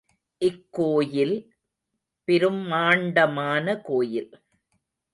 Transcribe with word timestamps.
இக்கோயில் 0.41 1.35
பிரும்மாண்டமான 2.27 3.75
கோயில். 3.81 4.31